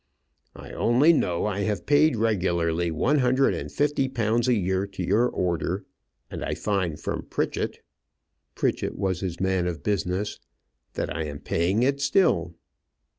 "I 0.55 0.71
only 0.71 1.13
know 1.13 1.45
I 1.45 1.59
have 1.59 1.85
paid 1.85 2.15
regularly 2.15 2.89
one 2.89 3.19
hundred 3.19 3.53
and 3.53 3.71
fifty 3.71 4.09
pounds 4.09 4.47
a 4.47 4.55
year 4.55 4.87
to 4.87 5.03
your 5.03 5.29
order, 5.29 5.85
and 6.31 6.43
I 6.43 6.55
find 6.55 6.99
from 6.99 7.25
Pritchett" 7.27 7.83
Pritchett 8.55 8.95
was 8.95 9.19
his 9.19 9.39
man 9.39 9.67
of 9.67 9.83
business 9.83 10.39
"that 10.93 11.15
I 11.15 11.25
am 11.25 11.37
paying 11.37 11.83
it 11.83 12.01
still." 12.01 12.55